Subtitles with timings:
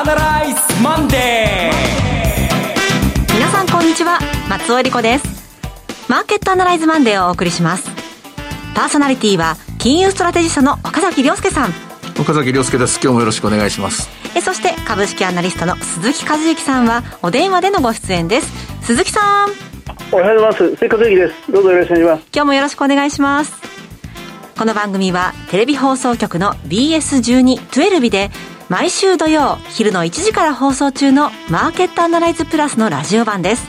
[0.00, 3.34] アナライズマンデー。
[3.34, 5.52] 皆さんこんにちは松尾英里子です。
[6.08, 7.90] マーケットアナライズマンデーをお送りします。
[8.74, 11.74] パーソナリティは金融ストラテジストの岡崎良介さん。
[12.18, 12.98] 岡崎良介です。
[13.02, 14.08] 今日もよろしくお願いします。
[14.34, 18.50] えそして株式アナリストの鈴木一之さんはお電話でのご出演です。
[18.86, 19.50] 鈴木さん。
[20.12, 20.76] おはようございます。
[20.76, 21.52] 鈴木一之です。
[21.52, 22.28] どうぞよろしくお願いします。
[22.32, 23.52] 今日もよろしくお願いします。
[24.58, 28.30] この番組はテレビ放送局の BS12 トゥエルビで
[28.70, 33.68] 毎週土曜昼の1時から放送中のマーケットアナライズプラスのラジオ版です。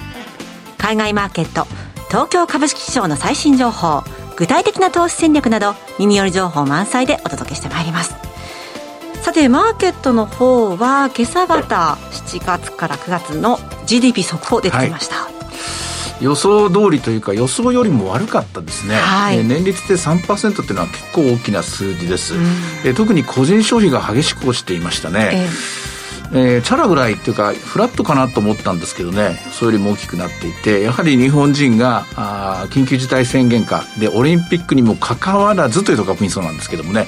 [0.78, 1.66] 海外マーケット
[2.10, 4.04] 東京株式市場の最新情報
[4.38, 8.14] 具体的な投資戦略など耳寄り情報満載でお届けしてまいります。
[9.24, 13.58] さてマーケットの方は今朝方7月から9月の
[13.88, 15.41] GDP 速報出てきました、はい
[16.22, 22.36] 予想通りというか予想よりも悪かったですね、はい、え年率で3%っていうのは結構大きな数字です、
[22.96, 25.48] 特に個人消費が激しく落ちていましたね、え
[26.34, 26.58] え。
[26.60, 29.38] ー、チャラぐらいっていうかフラットかなと思ったんですけどね。
[29.52, 37.08] それよりも大きくなっていてやはり日本人があ緊急事態宣言下でオリンピックにもかかわらずというところがポイントなんですけどもね、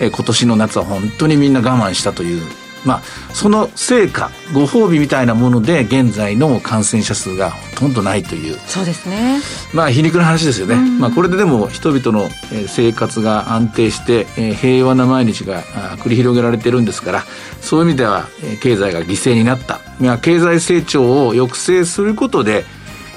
[0.00, 2.42] えー、今年の夏は本当にみんな我慢したという
[2.84, 3.02] まあ、
[3.34, 8.58] その成果ご褒美みたいなもので現在の感染者数がほとんどないという。
[8.66, 9.40] そうですね。
[9.72, 12.28] まあ皮肉な話ですよね、まあ、これででも人々の
[12.68, 14.24] 生活が安定して
[14.54, 15.62] 平和な毎日が
[15.98, 17.22] 繰り広げられてるんですから
[17.60, 18.26] そういう意味では
[18.62, 19.80] 経済が犠牲になった。
[20.18, 22.64] 経済成長を抑制することで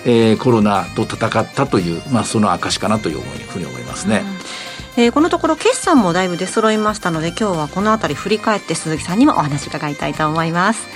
[0.06, 4.24] えー、コロナと戦ったという、まあ、その証かなというふうに思いますね。
[4.32, 4.37] うん
[4.98, 10.88] えー、このところ決算もだいぶ出揃いましたので今日はこの辺り振り返って鈴木さんにもお話伺いたいと思います。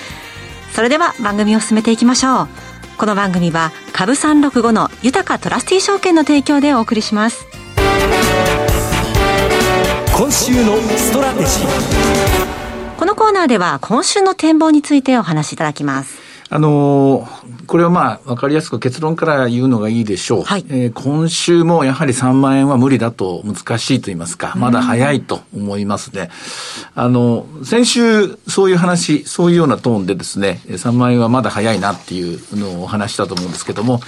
[0.73, 2.47] それでは番組を進めていきましょう。
[2.97, 7.45] この番組は株365の豊かトラスティ証券の提供でお送りします。
[10.17, 12.41] 今週のストラテジー。
[13.01, 20.43] このコーナーでは今週の展望についてお話しいただきますあのー、これはまあ、わかりやすく結論から言うのがいいでしょう。
[20.43, 26.29] はい、えー、今週もやはり3万円は無理だと難しいと言いますか、まだ早いと思いますね。
[26.93, 34.01] あの、先週そういう話、そういうようなトーンでですね、3万円はまだ早いなっていうのをお話したと思うんですけども、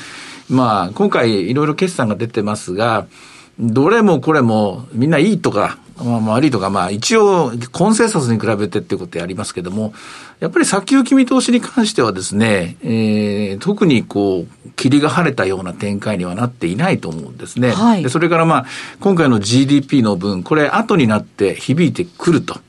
[0.50, 3.08] まあ、今回いろいろ決算が出てますが、
[3.58, 9.94] どれもこれもみんないいとか、まあ、悪いとか、まあ一応、コンセンサスに比べてっていうことやりますけども、
[10.40, 17.72] やっぱり先行き見通しに関してはですね、えー、特にこう、霧が晴れたような展開にはなっていないと思うんですね。
[17.72, 18.66] はい、でそれからまあ、
[19.02, 22.60] 今回の GDP の分、これ後になって響いてくると。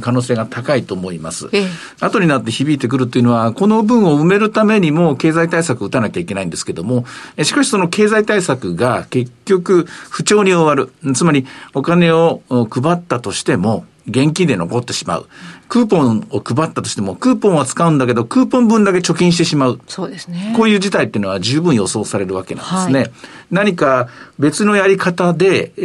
[0.00, 1.48] 可能性が高いと思います。
[1.52, 1.68] ええ、
[2.00, 7.04] 後になって響いてくるというのは、この分を埋めるためにも経済対策を打たなきゃいけないんですけども、
[7.42, 10.92] しかしその経済対策が結局不調に終わる。
[11.14, 15.26] つまりお金を配ったとしても、現金で残ってしまう。
[15.68, 19.80] クーポンを配ったとしても、クーポンは使うんだけど、クーポン分だけ貯金してしまう。
[19.86, 20.54] そうですね。
[20.56, 23.00] こういう事態っていうのは十分予想されるわけなんですね。
[23.00, 23.10] はい、
[23.50, 25.82] 何か別のやり方で、え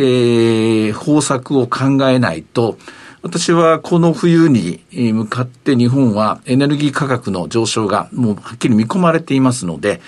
[0.92, 2.78] ー、方策を考えないと、
[3.22, 10.02] 私はこの冬に向かって日本はエネルギー価格の上昇がもうはっきり見込まれていますので、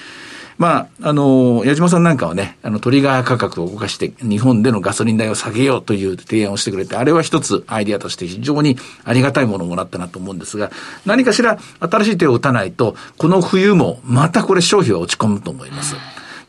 [0.59, 10.69] まあ、あの、矢島さんなんかはね、あの、トリガー価格を動かして日本でのガソリン代を下げようという提案をしてくれて、あれは一つアイディアとして非常にありがたいものをもらったなと思うんですが、
[11.05, 15.95] 何かしら新しい手を打たないと、この冬もまたこれ消費は落ち込むと思います。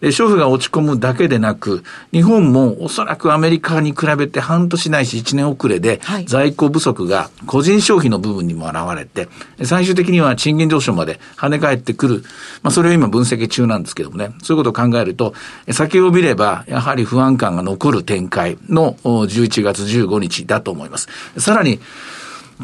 [0.00, 9.28] で、消費が落ち込むだけでなく、日本もおそらくアメリカに比べて半年ないし1年遅れで、在庫不足が個人消費の部分にも現れて、
[9.64, 12.24] 最終的には賃金上昇まで跳ね返ってくる。
[12.62, 15.34] まあ、それを今分析中なんですけどもね、そういうことを考えると、
[15.70, 21.08] 先を見れば、やはり不安感が残る展開の11月15日だと思います。
[21.38, 21.80] さらに、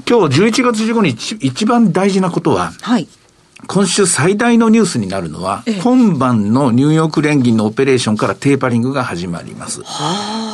[0.09, 3.09] 今日11月15日、一番大事なことは、はい、
[3.67, 9.83] 今週最大のニュースになるのは、今晩のニューヨーク連銀のオペレーションからテーパリングが始まります。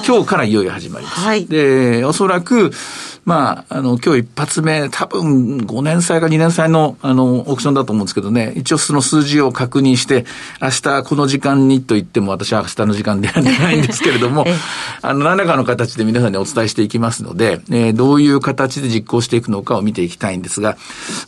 [0.06, 1.20] 今日からいよいよ始まります。
[1.20, 2.70] はい、で、おそらく、
[3.24, 10.24] まあ、あの、今日一発目、多分5年債か2年債の、あの、オークションだと思うんですけどね、一応その数字を確認して、
[10.60, 14.44] 明日この時間にと言っても、私は明日の時間ではないんですけれども、
[15.02, 20.76] あの、何らかの形で皆さんにお伝えしていきますので、えー、どういう形で実行していくのかを見ていきたいんですが、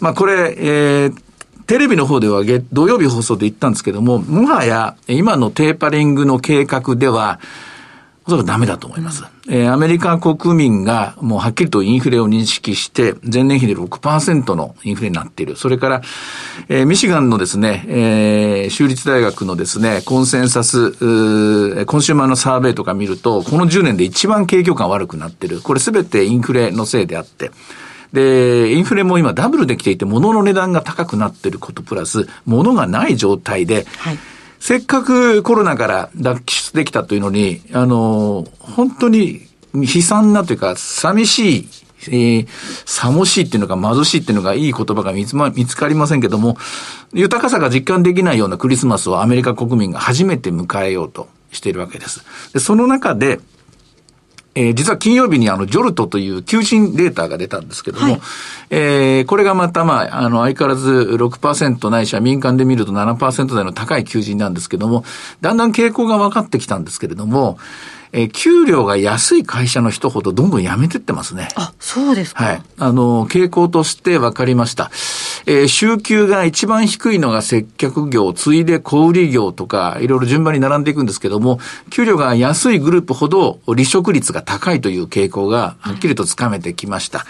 [0.01, 1.24] まあ、これ、えー、
[1.67, 7.41] テレビの方では土曜日放送で言ったんですけども、もはや今のテーパリングの計画では、
[8.27, 9.25] おそらくダメだと思います。
[9.49, 15.57] えー、アメリカ国民がもうはっきりとインフレを認識して、前年比で6%のインフレになっている。
[15.57, 16.03] それから、
[16.71, 25.61] えー、ミシガンのですね、えー、州立大学のですね、コンセンサス、コンシューマーのサーベイとか見ると、この10年で一番景況感悪くなっている。
[25.61, 27.51] これすべてインフレのせいであって、
[28.15, 34.19] で、インフレも今ダブルできていて、物の値段が高くなっていることプラス、物がない状態で、はい
[34.61, 39.43] せっかくコロナから脱出できたというのに、あの、本当に
[39.75, 41.69] 悲惨なというか、寂しい、
[42.09, 42.49] えー、
[42.87, 46.57] 寂しいっていうのか貧しいっていうのがいい言葉が見つ,、ま、見つかりませんけども、
[47.13, 52.25] 豊かさが実感できないようなクリスマスをアメリカ国民が初めて迎えようとしているわけです。
[52.55, 53.41] でその中で、
[54.55, 58.21] えー、実は金曜日にあの、ジョルトという求人データが出たんですけども、はい、
[58.71, 65.05] えー、これがまたまあ、あの、相変わらず6%ないしは民間で見ると7%台の高い求人なんですけども、
[65.41, 67.59] だんだん傾向が分かってきたんですけれども、
[68.15, 71.49] えー、給料が安い会社の人ほどどんどん辞めてってますね。
[71.57, 72.45] あ、そうですか。
[72.45, 72.63] はい。
[72.79, 74.93] あの、傾向として分かりました。
[75.47, 81.61] えー、週給が一番低いのが接客業、ついで小売業とか、いろいろ順番に並んでいくんですけども、
[81.91, 87.27] 給料が安いグループほど離職率が高いという傾向がはっきりとつかめてきました。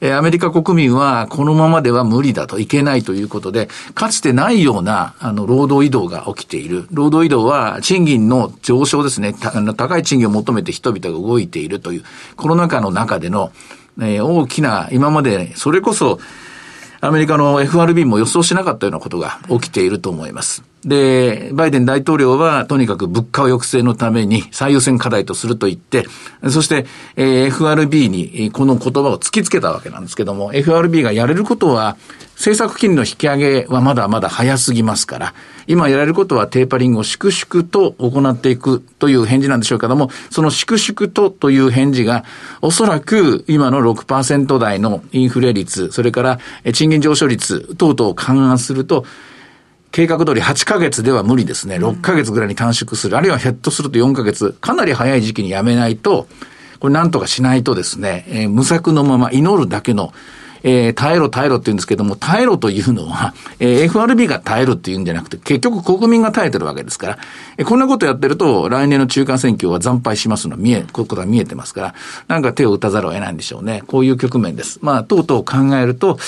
[0.00, 6.86] えー、アメリカ国民はこのままでは無理だといけないということで、かつてないような、あの、労働移動が起きている。
[6.90, 9.34] 労働移動は賃金の上昇ですね。
[9.34, 12.04] 高い賃金を求めて人々が動いているという、
[12.36, 13.52] コロナ禍の中での、
[14.00, 16.18] えー、大きな、今まで、それこそ、
[17.00, 20.64] アメリカの FRB も予想しなかったようなことが起きていると思います。
[20.84, 26.06] で、バイデン大統領はとにかく物価を抑制のために最優先課題とすると言って、
[26.50, 26.86] そして、
[27.16, 31.96] えー、FRB にこの言葉を突きつけたわけなんですけども、FRB がやれることは
[32.38, 35.34] 政策金の引き上げはまだまだ早すぎますから、
[35.66, 42.24] 今やれることはテーパリングを粛々と行っていくという返事なんでしょうけども、その粛々とという返事が、
[42.62, 46.38] おそらく今の6%台のインフレ率、それから
[46.72, 49.04] 賃金上昇率等々を勘案すると、
[49.98, 51.74] 計画通り8ヶ月では無理ですね。
[51.74, 53.16] 6ヶ月ぐらいに短縮する。
[53.16, 54.52] あるいはひょっとすると4ヶ月。
[54.60, 56.28] かなり早い時期にやめないと、
[56.78, 60.12] これなんとかしないとですね、えー、無策のまま祈るだけの
[60.62, 67.18] えー、耐えろ耐えろって言うんですけども、耐えろというのは、えー、FRB が耐えるっていうんじゃなくて、結局国民が耐えてるわけですから、
[67.56, 71.94] えー、こんなことやってると、来年の中間選挙は惨敗しますの見え、こういうことが見えてますから、
[72.28, 73.82] なんか手を打たざるを得ないんでしょうね。
[73.86, 74.78] こういう局面です。
[74.82, 76.18] まあ、とうとう考えると、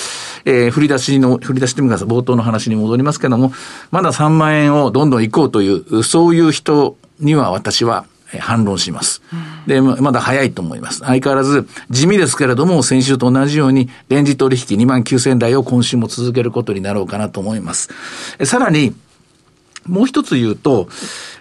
[0.45, 2.09] えー、振り出しの、振り出してみください。
[2.09, 3.53] 冒頭の話に戻りますけども、
[3.91, 8.05] まだ3万円をどんどん行こうという、そういう人には私は
[8.39, 9.23] 反論します。
[9.67, 11.01] で、まだ早いと思います。
[11.01, 17.89] 相変わらず地味ですけれども、先週と同じように、レンジ取引2万9000台を今週も続けることになろうかなと思います。
[18.45, 18.95] さらに、
[19.87, 20.89] もう一つ言うと、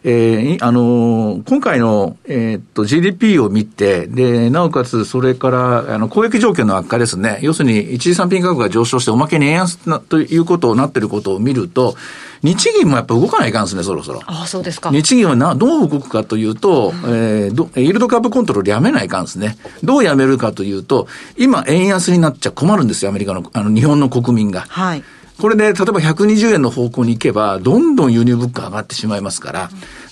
[0.03, 7.39] えー、あのー、今回の、えー、っと、GDP を見て、で、なおかつ、それから、あの、交易条件の悪化ですね。
[7.41, 11.95] 要するに、一次産品価格が上昇して、おまけに円安な、ということをなっていることを見ると、
[12.41, 14.21] 日銀もやっぱ動かないかんですね、そろそろ。
[14.25, 14.89] ああ、そうですか。
[14.91, 19.57] 日銀はな、どう動くかというと、うん、えー、ど、イールド株コントロールやめないかんですね。
[19.83, 21.07] どうやめるかというと、
[21.37, 24.65] 今、円安になっちゃ困るんですよ、アメリカの、あの、日本の国民が。
[24.69, 25.03] はい。
[25.39, 29.69] これで、例えば120円の方向に行けば、どんどん輸入物価上がってしまいますから、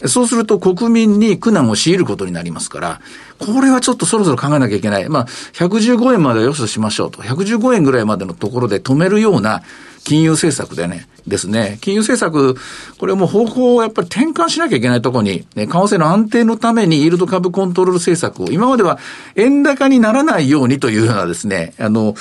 [0.08, 3.02] そうすると国民に苦難を強いることになりますから、
[3.40, 5.10] これはちょっとそろそろ考えなきゃいけない。
[5.10, 7.22] まあ、115円まではよしとしましょうと。
[7.22, 9.64] 115円ぐらいまでのところで止めるような
[10.04, 11.78] 金融政策でね、ですね。
[11.82, 12.56] 金融政策、
[12.98, 19.00] これもう方向をやっぱり転換しなきゃいけないところに、ね、為替の安定のためにイールド株コントロール政策を、今までは
[19.36, 22.16] 円高にならないようにというようなですね、あの、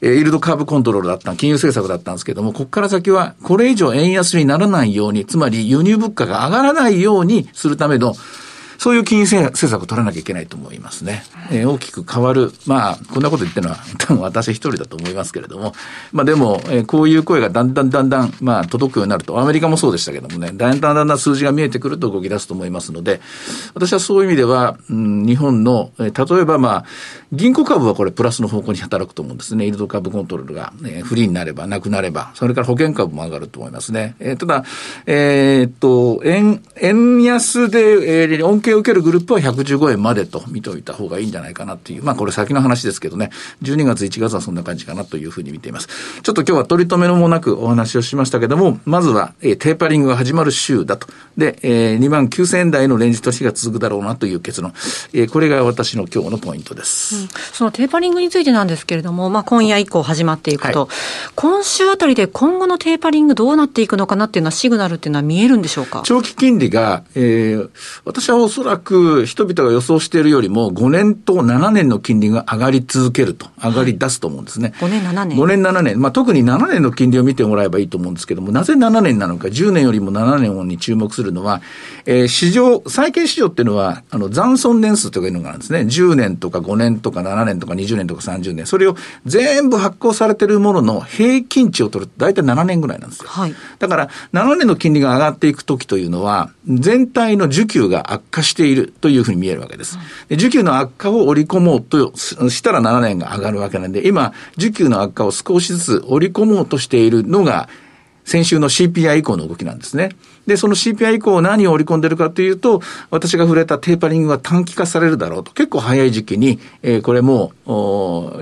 [0.00, 8.14] イールド株コントロールだった、金融政策だったんですけども、ここから先はこれ以上円安にならないように、つまり輸入物価が上がらないようにするための
[8.78, 11.24] そういう金融政策を取らなきゃいけないと思いますね。
[11.50, 12.52] えー、大きく変わる。
[12.66, 15.74] まあ、こんなこと言ってるのは多分私一人だと思いますけれども。
[16.12, 23.20] まあでも、えー、こういう声がだんだんだんだん、まあ届くようになると、アメリカもそうでしたけどもね、だんだんだんだん数字が見えてくると動き出すと思いますので、
[23.74, 26.84] 私はそういう意味では、うん、日本の、えー、例えばまあ、
[27.32, 29.66] 銀行株はこれプラスの方向に働くと思うんですね。
[29.66, 34.16] イールド株コントロールが、えー、フリーになれば、なくなれば、それから保険株も上がると思いますね。
[34.18, 34.64] えー、ただ、
[35.06, 43.30] えー、っと、円、円安で、えー、恩恵を受けるグループは115円までと見ておいた方がいいんじゃないかなっていう、まあこれ先の話ですけどね、
[43.62, 45.88] 12月、1月はそんな感じかなというふうに見ています。
[46.22, 51.06] ちょっと今日は取り留めのもなくお話をしましたけども、まずは、えー、テーパリングが始まる週だと。
[51.36, 54.72] で、えー、2万9000円台のレンジとしが続くだろうなという結論。
[55.12, 57.16] えー、これが私の今日のポイントです。
[57.16, 60.88] うん、そのテーパリングについてなんですけれども、まあ今夜以降始まっていくと、はい、
[61.34, 66.02] 今週あたりで今後のテーパリングどうなっていくのかなっていうのはシグナルっていうのは見えるんでしょうか？
[66.04, 67.70] 長期金利が、えー、
[68.04, 74.72] 私はおそらく人々が予想しているよりも5年と7年の金利が上がり続けると、上がり出すと思うんですね。
[74.80, 75.38] はい、5年、7年。
[75.38, 76.00] 5年、7年。
[76.00, 81.62] まあ、特に7年の金利を見てもらえばいいと思うんですけども、なぜ7年なのか、10年よりも7年に注目するのは、
[82.04, 85.82] えー、市場、債券市場っていうのは、あの、残存年数というのがあるんですね。
[85.82, 88.66] 10年とか5年とか7年とか20年とか30年。
[88.66, 93.28] それを全部発行されているものの平均値を取ると大体7年ぐらいなんですよ。
[93.28, 93.54] はい。
[93.78, 99.98] だから、7年の金利が上がっていくときというのは、全体の需給が悪化ししているというふうに見えるわけです。
[100.28, 107.68] で需給の悪化を織り込もうとしたら7年が上がるわけなんで、今、需給の悪化を少しずつ織り込もうとしているのが、
[108.28, 110.10] 先週の CPI 以降の動きなんですね。
[110.46, 115.52] で、その CPI 以降何を織り込んでるかというと、私が触れたテーパリングは短期化されるだろうと。
[115.52, 117.52] 結構早い時期に、えー、これも、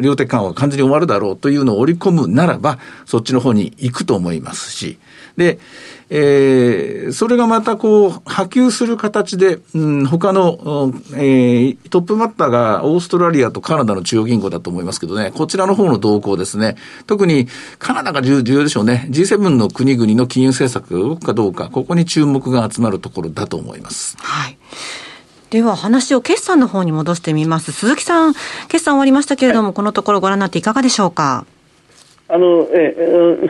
[0.00, 4.98] 量的緩和が完全に終わるだろうというのを織り込むならば、そっちの方に行くと思いますし。
[5.36, 5.60] で、
[6.08, 16.76] えー、それがまたこう、波及する形で、うん、他の、えー、トップバッターがオーストラリアとカナダの中央銀行だと思いますけどね、こちらの方の動向ですね。
[17.06, 17.48] 特に
[17.78, 19.08] カナダが重要でしょうね。
[19.10, 24.16] G7 の国々の金融政策が動くかどうか、ここに注目が集まるところだと思います。
[24.20, 24.58] はい。
[25.50, 27.72] では話を決算の方に戻してみます。
[27.72, 28.34] 鈴木さん、
[28.68, 31.46] 決算終わりましたけれども、はい、このところご覧になっていかがでしょうか？
[32.28, 32.94] あのえ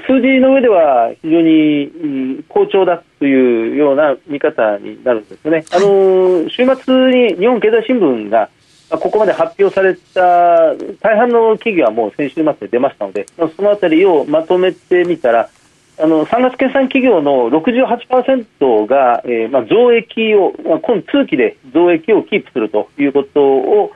[0.07, 5.65] 数字の上では非常に好調だというような見方になるんですね。
[5.73, 8.51] あの週末に日本経済新聞が
[8.91, 15.51] ここまで発表された大半の企業はもう先週末で出ましたので、そのあたりをまとめてみたら、
[15.99, 23.93] あの3月決算企業の68%が、えーまあ、増益を、まあ、今通期で増益をキープするということを、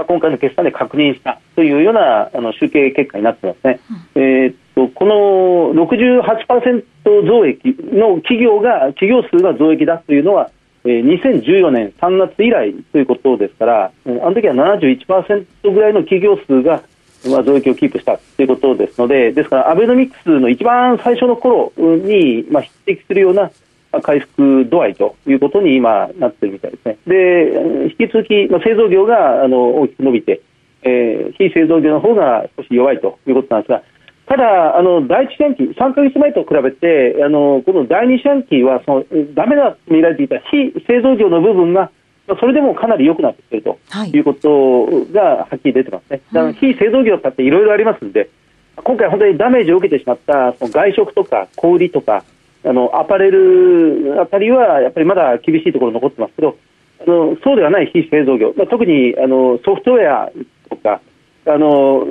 [0.00, 3.80] まあ、今回の決算で確認したというようなあの集計結果になってますね。
[4.14, 10.50] うん、えー、っとこの68%増益の企業が企業数が増益だというのは、
[10.84, 16.82] えー、2014年3月以来ということですから、あの時は71%ぐらいの企業数が
[17.28, 23.50] まあ、増益をキープしたということですので、ですからアベノミクスの一番最初の頃に、まあ、匹敵するような
[24.02, 26.98] 回復度合いということに今なっているみたいですね。
[27.06, 30.40] で、引き続き、まあ、製造業があの大きく伸びて、
[30.82, 33.82] えー、非製造業の方が少し弱いということなんですが、
[34.30, 39.04] ただ、あの第一四半期、3か月前と比べて、あのこの第二四半期はその
[39.34, 41.90] ダメだと見られていた非製造業の部分が、
[42.38, 43.78] それでもかなり良くなってきていると
[44.16, 46.20] いうことがはっきり出てますね。
[46.32, 48.30] だから非製造業だっていろいろありますので、
[48.76, 52.24] 今回本当にダメージを受けてしまったその外食とか小売とか、
[52.64, 56.56] あのアパレルあたりはやっぱりまだ厳しいところ残ってますけど、
[57.00, 60.30] あのそうではない非製造業、まあ、特にあのソフトウェア
[60.68, 61.00] とか、
[61.46, 62.04] あの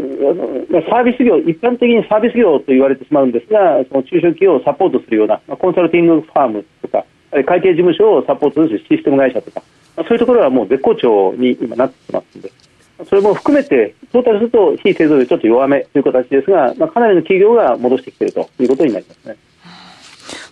[0.89, 7.05] サービス業、一般的にサービス業と言われてしまうんですが、その中小企業をサポートするような、コンサルティングファームとか、
[7.45, 9.61] 会計事務所をサポートするシステム会社とか、
[9.97, 12.51] そういうところはもう絶好調に今なってますので、
[13.07, 19.37] それも含めて、トータルすると非製造業ちょっと弱めという形ですが、まあ、かなりの企業が戻してきているということになりますね。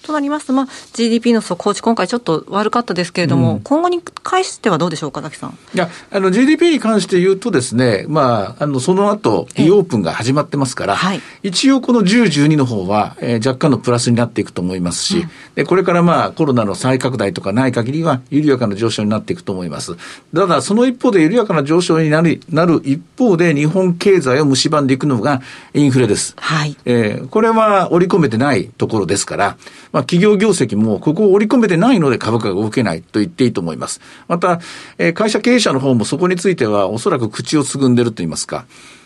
[0.08, 5.58] となりますと、まあ、GDP の速報値、今回ちょっと悪かったですけれども、うん、今後に関してはどうでしょうか、崎さん。
[5.74, 19.96] いや、あの、GDP に関して言うとですね、まあ、あの、その後、リオープンが始まってますから、はい、一応この10、12の方は、えー、若干のプラスになっていくと思いますし、うん、で、これからまあ、コロナの再拡大とかない限りは、緩やかな上昇になっていくと思います。
[20.34, 25.42] ただ、その一方で緩やかな上昇になる、なる一方で、日本経済を蝕んでいくのが
[25.74, 26.34] インフレです。
[26.38, 26.78] はい。
[26.86, 29.58] えー、これは織り込めてないところですから、
[29.92, 34.02] まあ、ま企業業績もここを織り込めてないので株価が動けないと言っていいと思います。
[34.28, 34.60] また、
[34.98, 38.66] えー、会社経営者の方もそこについてはおそらく口をつぐんでると言いますか。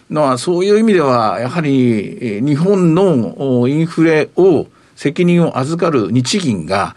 [0.09, 6.95] のそういう意味では、やはり日本のインフレを責任を預かる日銀が、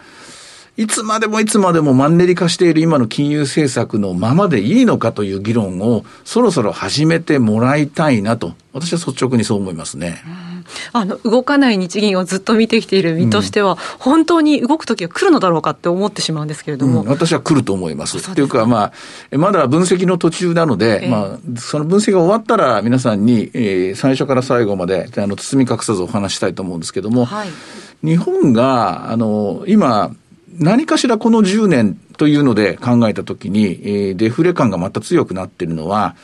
[0.76, 10.22] いつまでもいつまでもマンネリ化している今の金融政策のままでいいのかという議論をそろそろ始めてもらいたいなと、私は率直にそう思いますね。
[10.92, 18.34] あの動かない日銀をずっと見てきている身としては、うん、本当に動くときは来るのだろうかって思ってしまうんですけれども、うん、私は来ると思います。
[18.34, 18.92] というか、ま
[19.32, 27.48] あ、まだ分析の途中なので、えー、まあ、その分析が終わったら、皆さんに、えー、最初から最後まであの包み隠さずお話したいと思うんですけども、はい、
[28.02, 30.14] 日本があの今、
[30.58, 36.16] 何かしらこの10年というので考えたときに、えー、デフレ感がまた強くなっているのは、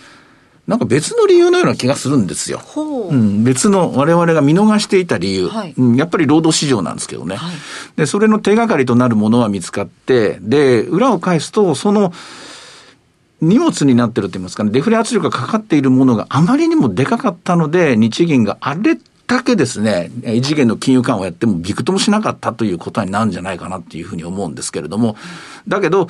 [0.66, 2.60] なんか別の理由のような気がするんですよ。
[2.76, 3.12] う。
[3.12, 7.54] ん、別の我々が見逃していた理由、はい、うん、やっぱり労働市場なんですけどね、はい、
[7.96, 12.12] で、それの手がかりとなるものは見つかって、で、裏を返すと、その、
[13.40, 18.96] 荷物になってると言いますかね、デフレ圧力がかかっているものがあまりにもでかかったので、日銀があれ
[19.30, 25.14] かけですね、異次元の金融緩和をやってもびくともしなかったということになるんじゃないかなっていうふうに思うんですけれども、
[25.68, 26.08] だけど、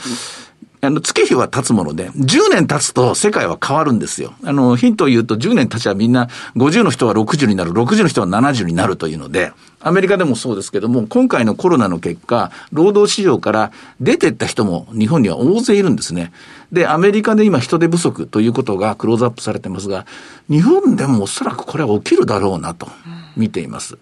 [0.81, 4.33] あの、月日は経つもので、10年経つと世界は変わるんですよ。
[4.43, 16.33] あの、ヒントを言うと10年経ちはみんな50の人は60になる、60の人は70になるというので、アメリカでもそうですけども、今回のコロナの結果、労働市場から出てった人も日本には大勢いるんですね。
[16.73, 20.07] で、アメリカで今人手不足ということがクローズアップされてますが、
[20.49, 22.89] 日本でもおそらくこれは起きるだろうなと
[23.37, 23.99] 見ています。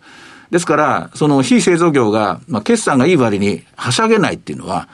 [0.51, 4.89] ですから、その非製造業が、まあ、決算がいい割にはしゃげないっていうのは、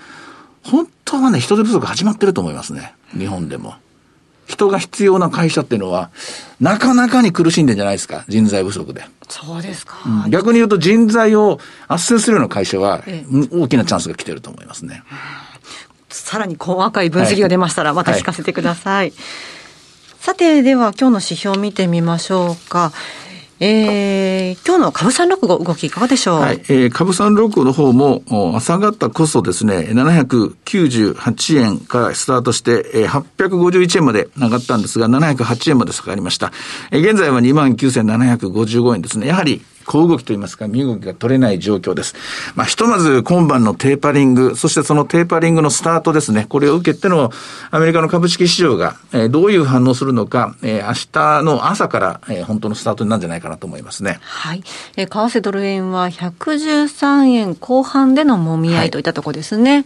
[0.62, 2.94] 本当はね、人手不足始まってると思いますね。
[3.16, 3.74] 日本でも。
[4.46, 6.10] 人が必要な会社っていうのは、
[6.60, 9.04] なかなかに苦しんでんじゃないですか、人材不足で。
[9.28, 9.96] そうですか。
[10.24, 13.02] うん、逆に言うと人材を斡旋するような会社は、
[13.50, 15.02] 大きなチャンスが来てると思いますね。
[16.14, 19.08] さらに細かい分析が出ましたら、また聞かせてください。
[19.08, 19.12] はい、
[20.20, 22.92] さて、では今日の指標を見てみましょうか。
[23.60, 26.40] えー、今日の株三六五動きいかがでしょう？
[26.40, 28.22] はい、えー、株三六五の方も、
[28.56, 36.52] 朝方こそですね、798円からスタートして、えー、851円まで上がったんですが、708円まで下がりました。
[36.90, 39.28] えー、現在は29,755円ですね。
[39.28, 42.14] やはり、小動きといいますか、身動きが取れない状況です。
[42.54, 46.46] まあ、ひとまず今晩のテーパリング、そしてそのテーパリングのスタートですね。
[46.48, 47.30] これを受けての
[47.70, 54.18] アメリカの株式市場が、えー、どういう反応するのか、えー、明日の朝から、えー、本当のスタートになるんじゃないかなと思いますね。
[54.22, 54.62] はい。
[54.96, 59.74] えー、為替ドル円は113円後半でのもみ合いといったところですね。
[59.74, 59.84] はい、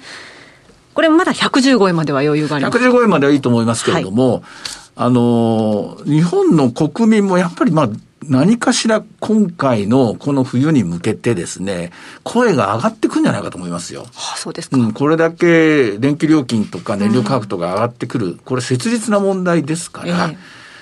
[0.94, 2.78] これまだ115円までは余裕があります。
[2.78, 4.42] 115円まではいいと思いますけれども、はい
[5.00, 7.88] あの、日本の国民もやっぱりまあ、
[8.26, 11.92] 何かしら今回のこの冬に向けてですね、
[12.24, 14.02] 声が上がってくるんじゃないかと思いますよ。
[14.02, 14.92] はあ、そうですか、うん。
[14.92, 20.36] これだけ電気料金とか燃料価格とか上がってくる、うん、これ切実な問題ですから、えー、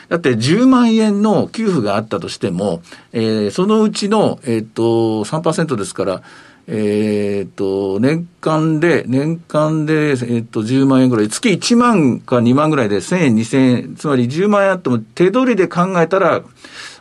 [0.08, 4.82] だって10万円の給付があったとしても、えー、そのうちの、えっ、ー、と、
[5.24, 6.22] 3%ですから、
[6.68, 16.42] えっ、と、年間で、年間で、えっ、と、10万円ぐらい、月1万か2万ぐらいで1000円、2000円、つまり10万円あっても手取りで考えたら、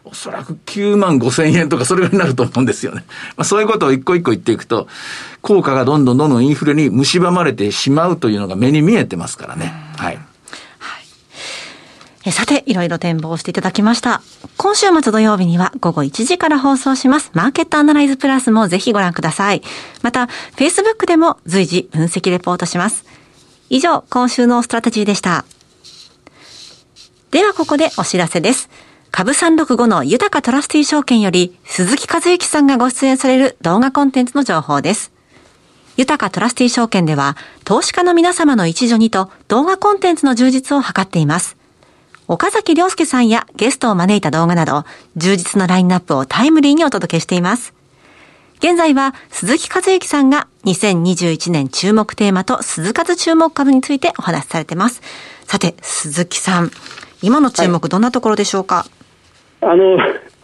[0.06, 3.04] おそらく9万5千円とかそれぐらいになると思うんですよね。
[3.36, 4.88] まあ、そういうことを一個一個言っていくと、
[5.42, 9.74] 効果がどんどんどんどんインフレに蝕まれてしまうというのが目に見えてますからね。
[9.98, 10.20] はい。
[12.28, 14.22] えさて、いろいろ展望していただきました。
[14.58, 17.30] 今週末土曜日には午後1時から放送します。
[17.34, 19.62] マーケットアナライズプラスもぜひご覧ください。
[20.02, 23.06] また、Facebook でも随時分析レポートします。
[23.70, 25.46] 以上、今週のストラテジーでした。
[27.30, 28.70] ではここでお知らせです。
[29.16, 35.14] 株365の豊トラスティ証券より鈴木一之さんがご出演される動画コンテンツの情報です。
[35.96, 41.56] 豊トラスティ証券では投資家の皆様の一助にと動画コンテンツの充実を図っています。
[42.28, 44.84] 岡崎良介さんやゲストを招いた動画など
[45.16, 47.74] 充実のラインナップをタイムリーにお届けしています。
[48.58, 55.02] 現在は鈴木一之さんが2021年注目テーマと鈴カズ注目株についてお話しされています。
[55.46, 56.72] さて、鈴木さん、
[57.22, 58.95] 今の注目どんなところでしょうか、はい
[59.66, 59.98] あの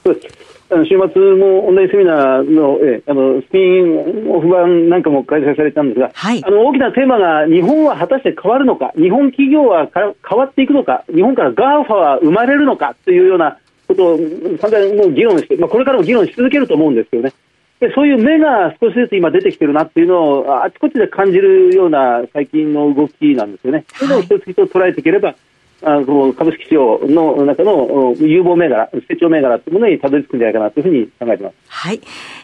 [0.86, 13.57] 週末もオンラインセミナーのえあのスピンオフ版なんかも開催されたんですが、はい、あの大きなテーマが日本は果たして変わるのか、日本企業は変わっていくのか、日本から GAFA は生まれるのかというような
[13.89, 14.17] ことを
[14.62, 17.34] 散々もう議論して、まあ、これからも議論し続けると思うんですけどね。
[17.81, 23.86] でそういう目が少しずつ今出てきてるなっていうのをあちこちで感じるような最近の動きなんですよね。
[23.95, 25.36] それを一つ一つ捉えていければ、
[25.84, 31.56] あの株式市場の中の有望銘柄、成長銘柄というものにたどり着くんじゃないかなというふうに考えています。
[31.67, 32.02] はい。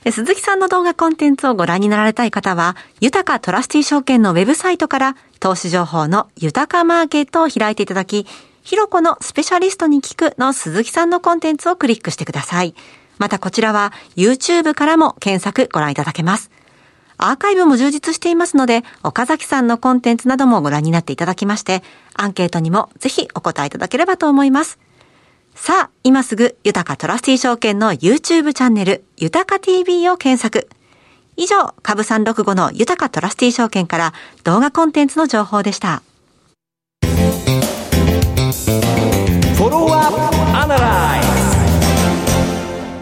[0.09, 8.25] 鈴木さんの動画コンテンツをご覧になられたい方は、豊かトラスティ証券のウェブサイトから投資情報の豊かマーケットを開いていただき、
[8.63, 12.73] ひろこのスペシャリストに聞くの鈴木さんのコンテンツをクリックしてください。
[13.17, 16.51] またこちらは YouTube からも検索ご覧いただけます。
[17.17, 24.79] アーカイブも充実していますので、岡崎さんのコンテンツなどもご覧になっていただきまして、アンケートにもぜひお答えいただければと思います。
[25.55, 30.69] さあ、今すぐ、豊かトラスティ証券の YouTube チャンネル、豊か TV を検索。
[31.35, 36.03] 以上、株365の豊かトラスティ証券から動画コンテンツの情報でした。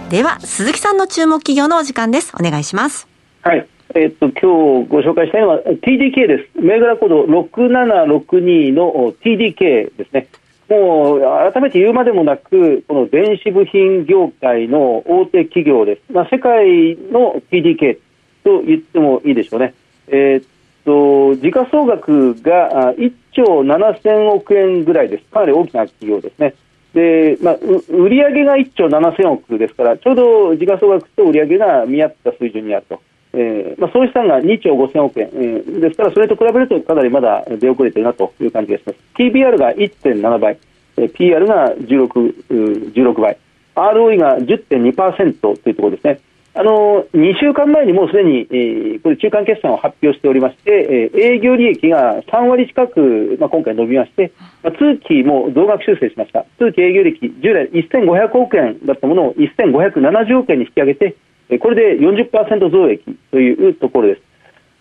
[0.09, 2.31] では、鈴木さんの注目企業のお時間です。
[2.39, 3.07] お願いします。
[3.41, 3.67] はい。
[3.97, 6.59] えっと、今日ご紹介したいのは TDK です。
[6.59, 10.27] 銘柄コード6762の TDK ですね。
[10.69, 16.01] もう改めて言うまでもなく、この電子部品業界の大手企業です。
[16.11, 17.97] まあ、世界の TDK
[18.43, 19.73] と言ってもいいでしょうね。
[20.09, 20.45] えー、っ
[20.83, 25.23] と、時価総額が1兆7000億円ぐらいです。
[25.31, 26.53] かなり大きな企業ですね。
[26.93, 27.55] で、まあ、
[27.91, 32.99] 売上が1兆7000億ですから、ちょうど時価総額と売上が見合った水準にあると。
[33.35, 38.99] えーまあ、総資産が2兆5000億円、えー、ですから、それと比べるとかなりまだ出遅れているなという感じがします。
[39.15, 40.57] PBR が1.7倍、
[40.97, 43.37] えー、PR が 16, 16倍、
[43.75, 46.19] ROE が10.2%というところですね。
[46.57, 54.31] あの2週間前にもうすでに、えー、これ中間決算を発表しておりまして、えー、営業利益が3割近く、まあ、今回伸びまして、
[54.63, 56.45] まあ、通期も増額修正しました。
[56.57, 61.17] 通期営業利益、従来1500億円だったものを1570億円に引き上げて、
[61.59, 64.21] これで40%増益というところです。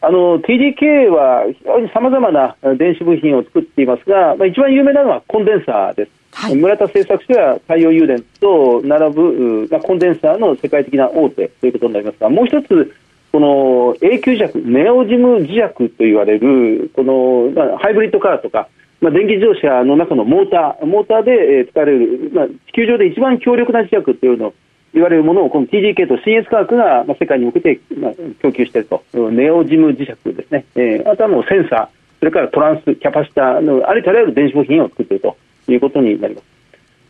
[0.01, 6.11] あの TDK は非常にさまざまな電子部品を作っていますが、まあ、一番有名なのはコンデンサーです。
[6.35, 12.93] はい、村田製作所や太陽誘電と並ぶ、まあ、コンデンサーの世界的な大手ということになりますが、もう一つ、
[13.33, 18.69] この永久弱、ネオジム磁石と言われる、この、まあ、ハイブリッドカーとか、
[19.01, 24.55] まあ、電気自動車の中のモーター、モーターで使われる、まあ、地球上で一番強力な磁石というのを
[24.95, 27.81] 言われるものを、この TGK と CS 科学が、世界に向けて、
[28.41, 31.89] 供給していると、ネオジム磁石ですね、えー、あとはもうセンサー、
[32.21, 35.37] それからトランス、キャパシタのありとあらゆる電子部品を作っていると。
[35.73, 36.45] いうことになります。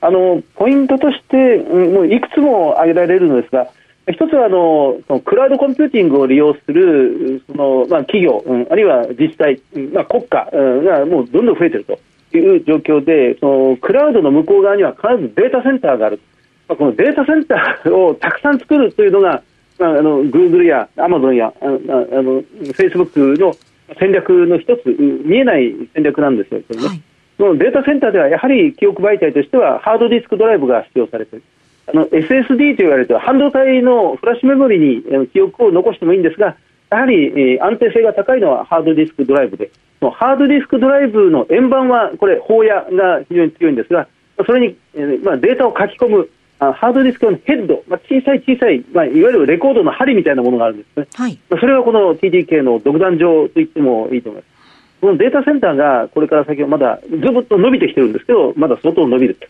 [0.00, 3.68] あのポイントとして、もういくつも挙げられるのですが、
[4.06, 9.62] 一つはあのそのクラウドコンピューティングを利用するその、まあ、企業、あるいは自治体、
[9.94, 16.20] まあ、国家、う、がもうどんどん増えているという状況でそのクラウドの向こう側には必ずデータセンターがある、
[16.68, 19.42] このデータセンターをたくさん作るというのが、
[19.78, 23.54] まあ、あの Google や Amazon やあのあの Facebook の
[23.98, 24.86] 戦略の一つ
[25.24, 26.88] 見えない戦略なんですよ、ね。
[26.88, 27.02] はい
[27.36, 31.44] そのデータセンターではやはり記憶媒体としてはハードディスクドライブが必要されている。
[31.86, 36.56] あの SSD と言われる半導体のフラッシュメモリに記憶を残してもいいんですが、
[36.90, 44.08] やはり、えー、安定性が高いのはハードディスクドライブで、そのハードディスクドライブの円盤はこれ、法やが非常に強いんですが、
[44.46, 54.54] それに、えーまあ、データを書き込むあハードディスクのヘッド、まあ、小さい小さい、まあ、いわゆるレコードの針みたいなものがあるんですね、はいまあ、それはこの TDK の独壇場と言ってもいいと思います。
[55.00, 59.46] このデータセンターがこれから先はまだずっと伸びてきてるんですけど、まだ相当伸びると。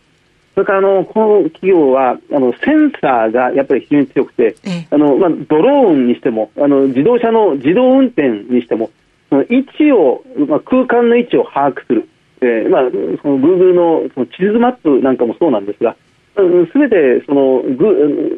[0.54, 4.56] それからあのこの企業はあのセンサーがやっぱり非常に強くて、
[4.90, 8.90] あのまあ、ドローンにしてもあの自動車の自動運転にしても
[9.30, 12.08] その位置を、まあ、空間の位置を把握する、
[12.40, 12.82] えーまあ、
[13.22, 15.96] その Google のその地図マップなんかもそうなんですが
[16.34, 17.62] すべてその、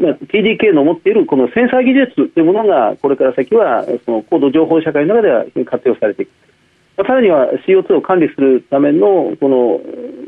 [0.00, 6.30] まあ、TDK の持っているこのセンサー技術というものがこれから先はその高度情報社会の中では活用されていく。
[6.96, 9.80] さらには CO2 を管理するためのこの,、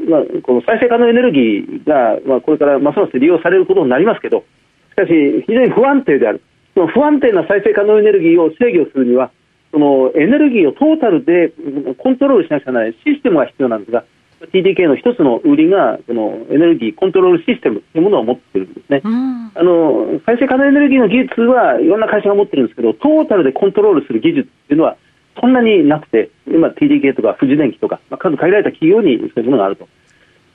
[0.08, 4.44] まあ、この再生可能エネルギーが、まあ、これからますます利用されることになりますけど
[4.92, 6.42] しかし非常に不安定である
[6.74, 9.30] その不安定な再生可能エネルギーを制御するには
[9.72, 11.52] そのエネルギーをトータルで
[11.96, 14.04] コントロールしなきゃならないシステムが必要なんですが
[14.52, 24.96] TDK の一つの売りがこのエネルギーコントロールシステムというものを持っているんですね、うん、あの再生可能エネルギーの技術はいろんな会社が持ってるんですけどトータルでコントロールする技術というのは
[25.40, 29.88] そんなになくて、今 TDK とか富士電機とか、まあ、数限られた企業にそういうものがあると。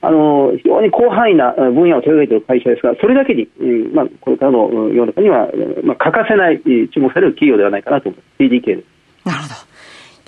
[0.02, 3.48] あの非常に広範囲な分野を手掛けている会社ですが、それだけに、
[3.94, 5.48] まあ、これからの世の中には、
[5.82, 8.42] まあ、欠かせない、注目される企業ではないかなと思います。
[8.42, 9.26] TDK です。
[9.26, 9.54] なるほど。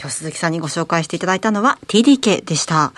[0.00, 2.94] 今日鈴木さんにご紹介していただいたのは TDK でした。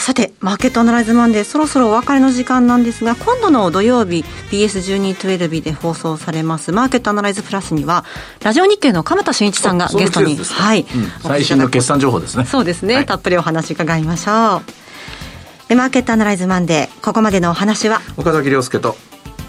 [0.00, 8.04] さて、マーケットアナライズマンデー、そろそろお別れの時間なんですが、今度の土曜日、BS1212 で放送されます、マーケットアナライズプラスには、
[8.42, 10.86] ラジオ日経の鎌田俊一さんがゲストに、はい、うん、
[11.22, 12.44] 最新の決算情報ですね。
[12.44, 15.68] そうですね、はい、たっぷりお話伺いましょう。
[15.68, 18.96] で、マーケットアナライズマンデー、ここまでのお話は、岡崎亮介と、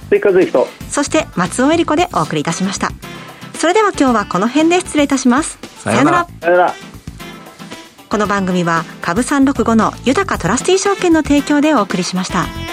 [0.09, 2.91] 追加税と、そして松尾恵理子でお送りいたしました。
[3.57, 5.57] それでは今日はこの辺で失礼いたします。
[5.83, 6.27] さよなら。
[6.41, 6.96] さよなら。
[8.09, 12.66] この番組は株365の豊かトラスティー証券の提供でお送りしました。